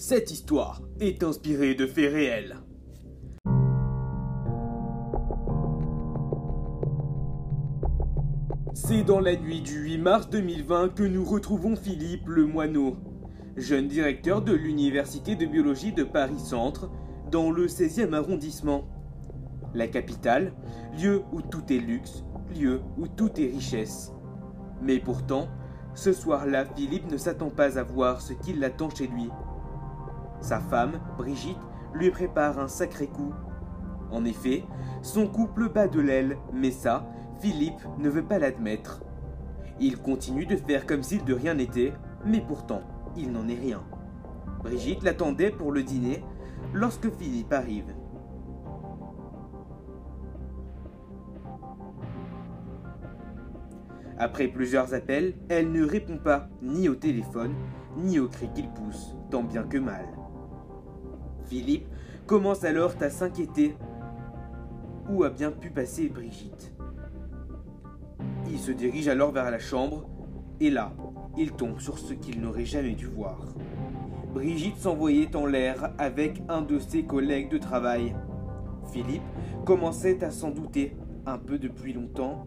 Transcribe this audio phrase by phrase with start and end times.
[0.00, 2.58] Cette histoire est inspirée de faits réels.
[8.74, 12.96] C'est dans la nuit du 8 mars 2020 que nous retrouvons Philippe Lemoineau,
[13.56, 16.88] jeune directeur de l'Université de biologie de Paris-Centre,
[17.32, 18.84] dans le 16e arrondissement.
[19.74, 20.52] La capitale,
[20.96, 22.22] lieu où tout est luxe,
[22.56, 24.12] lieu où tout est richesse.
[24.80, 25.48] Mais pourtant,
[25.94, 29.28] ce soir-là, Philippe ne s'attend pas à voir ce qui l'attend chez lui.
[30.40, 31.58] Sa femme, Brigitte,
[31.94, 33.32] lui prépare un sacré coup.
[34.10, 34.64] En effet,
[35.02, 37.06] son couple bat de l'aile, mais ça,
[37.40, 39.02] Philippe ne veut pas l'admettre.
[39.80, 41.92] Il continue de faire comme s'il de rien n'était,
[42.24, 42.82] mais pourtant,
[43.16, 43.82] il n'en est rien.
[44.62, 46.24] Brigitte l'attendait pour le dîner
[46.72, 47.94] lorsque Philippe arrive.
[54.20, 57.54] Après plusieurs appels, elle ne répond pas ni au téléphone,
[57.96, 60.06] ni aux cris qu'il pousse, tant bien que mal.
[61.46, 61.88] Philippe
[62.26, 63.76] commence alors à s'inquiéter.
[65.10, 66.74] Où a bien pu passer Brigitte?
[68.50, 70.06] Il se dirige alors vers la chambre,
[70.60, 70.92] et là,
[71.36, 73.46] il tombe sur ce qu'il n'aurait jamais dû voir.
[74.34, 78.14] Brigitte s'envoyait en l'air avec un de ses collègues de travail.
[78.92, 79.22] Philippe
[79.64, 82.46] commençait à s'en douter un peu depuis longtemps,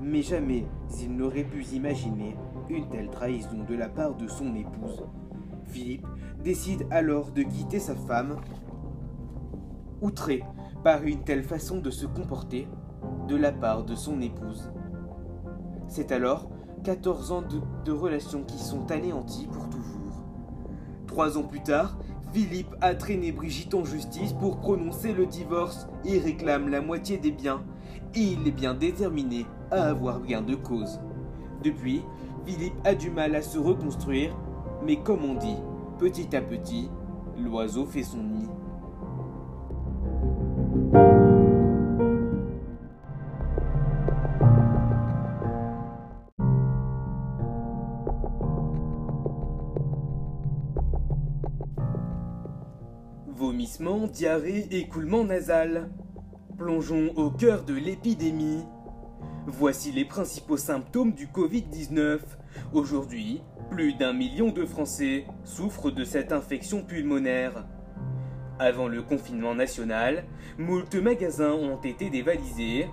[0.00, 0.66] mais jamais
[1.00, 2.36] il n'aurait pu imaginer
[2.68, 5.04] une telle trahison de la part de son épouse.
[5.70, 6.06] Philippe
[6.42, 8.36] décide alors de quitter sa femme,
[10.00, 10.42] outré
[10.82, 12.68] par une telle façon de se comporter
[13.28, 14.70] de la part de son épouse.
[15.88, 16.50] C'est alors
[16.84, 17.42] 14 ans
[17.84, 20.24] de, relations qui sont anéantis pour toujours.
[21.06, 21.98] Trois ans plus tard,
[22.32, 27.32] Philippe a traîné Brigitte en justice pour prononcer le divorce et réclame la moitié des
[27.32, 27.62] biens.
[28.14, 31.00] Et il est bien déterminé à avoir gain de cause.
[31.62, 32.02] Depuis,
[32.46, 34.34] Philippe a du mal à se reconstruire,
[34.82, 35.56] mais comme on dit,
[35.98, 36.90] petit à petit,
[37.38, 38.48] l'oiseau fait son nid.
[53.28, 55.90] Vomissements, diarrhée, écoulement nasal.
[56.58, 58.64] Plongeons au cœur de l'épidémie.
[59.52, 62.20] Voici les principaux symptômes du Covid-19.
[62.72, 67.66] Aujourd'hui, plus d'un million de Français souffrent de cette infection pulmonaire.
[68.60, 70.24] Avant le confinement national,
[70.56, 72.86] moult magasins ont été dévalisés,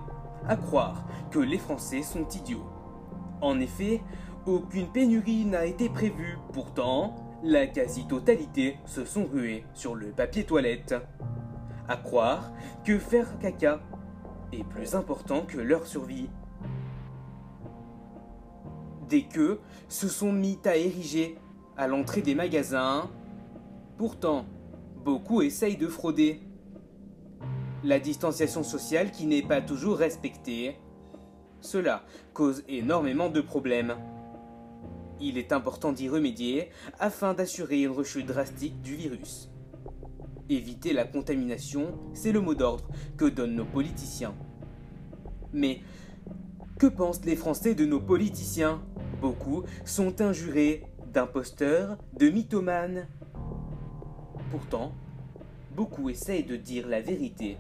[0.48, 2.66] à croire que les Français sont idiots.
[3.40, 4.02] En effet,
[4.48, 10.96] aucune pénurie n'a été prévue, pourtant, la quasi-totalité se sont rués sur le papier toilette.
[11.88, 12.52] À croire
[12.84, 13.80] que faire caca
[14.52, 16.30] est plus important que leur survie.
[19.10, 21.38] Des queues se sont mis à ériger
[21.78, 23.10] à l'entrée des magasins.
[23.98, 24.46] Pourtant,
[25.06, 26.42] beaucoup essayent de frauder.
[27.84, 30.76] La distanciation sociale qui n'est pas toujours respectée,
[31.62, 32.04] cela
[32.34, 33.96] cause énormément de problèmes.
[35.22, 36.70] Il est important d'y remédier
[37.00, 39.50] afin d'assurer une rechute drastique du virus.
[40.50, 42.88] Éviter la contamination, c'est le mot d'ordre
[43.18, 44.36] que donnent nos politiciens.
[45.54, 45.82] Mais
[46.78, 48.82] que pensent les Français de nos politiciens?
[49.22, 53.08] Beaucoup sont injurés d'imposteurs, de mythomanes.
[54.52, 54.94] Pourtant,
[55.76, 57.58] beaucoup essayent de dire la vérité.